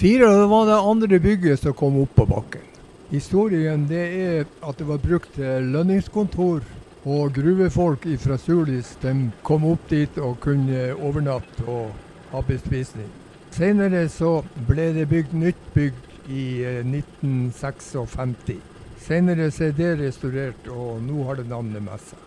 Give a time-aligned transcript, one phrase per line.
[0.00, 2.62] Fire var det andre bygget som kom opp på bakken.
[3.10, 6.62] Historien det er at det var brukt til lønningskontor.
[7.04, 9.12] Og gruvefolk fra Sulis de
[9.44, 11.92] kom opp dit og kunne overnatte og
[12.32, 13.10] ha bespisning.
[13.52, 14.38] Senere så
[14.70, 16.00] ble det bygd nytt bygg
[16.32, 18.56] i eh, 1956.
[19.04, 22.24] Senere så er det restaurert, og nå har det navnet med seg.